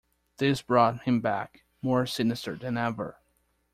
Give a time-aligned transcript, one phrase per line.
[0.37, 3.19] This brought him back, more sinister than ever.